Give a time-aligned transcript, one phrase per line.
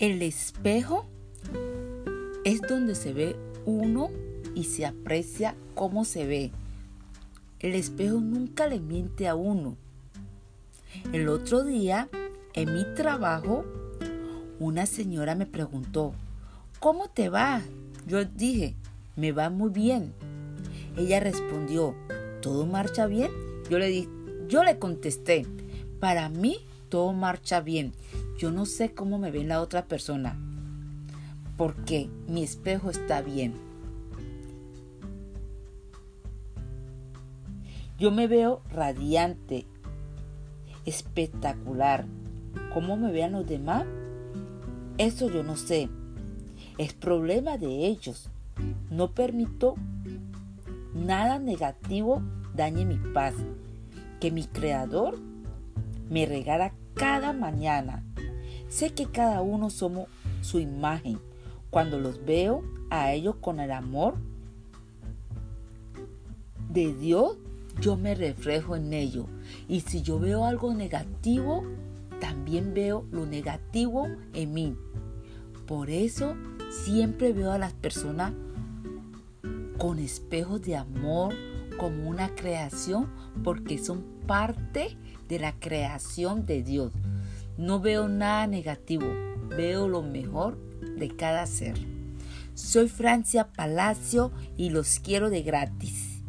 [0.00, 1.04] El espejo
[2.46, 3.36] es donde se ve
[3.66, 4.08] uno
[4.54, 6.52] y se aprecia cómo se ve.
[7.58, 9.76] El espejo nunca le miente a uno.
[11.12, 12.08] El otro día,
[12.54, 13.66] en mi trabajo,
[14.58, 16.14] una señora me preguntó,
[16.78, 17.60] ¿cómo te va?
[18.06, 18.76] Yo dije,
[19.16, 20.14] me va muy bien.
[20.96, 21.94] Ella respondió,
[22.40, 23.30] ¿todo marcha bien?
[23.68, 24.08] Yo le, di,
[24.48, 25.44] yo le contesté,
[26.00, 26.56] para mí
[26.88, 27.92] todo marcha bien.
[28.40, 30.34] Yo no sé cómo me ve la otra persona,
[31.58, 33.52] porque mi espejo está bien.
[37.98, 39.66] Yo me veo radiante,
[40.86, 42.06] espectacular.
[42.72, 43.84] ¿Cómo me vean los demás?
[44.96, 45.90] Eso yo no sé.
[46.78, 48.30] Es problema de ellos.
[48.88, 49.74] No permito
[50.94, 52.22] nada negativo
[52.54, 53.34] dañe mi paz,
[54.18, 55.18] que mi creador
[56.08, 58.02] me regala cada mañana.
[58.70, 60.08] Sé que cada uno somos
[60.42, 61.18] su imagen.
[61.70, 64.14] Cuando los veo a ellos con el amor
[66.70, 67.36] de Dios,
[67.80, 69.26] yo me reflejo en ello.
[69.68, 71.64] Y si yo veo algo negativo,
[72.20, 74.76] también veo lo negativo en mí.
[75.66, 76.36] Por eso
[76.84, 78.32] siempre veo a las personas
[79.78, 81.34] con espejos de amor
[81.76, 83.08] como una creación
[83.42, 84.96] porque son parte
[85.28, 86.92] de la creación de Dios.
[87.56, 89.06] No veo nada negativo,
[89.48, 90.58] veo lo mejor
[90.98, 91.74] de cada ser.
[92.54, 96.22] Soy Francia Palacio y los quiero de gratis.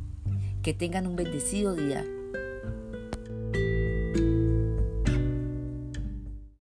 [0.61, 2.05] Que tengan un bendecido día.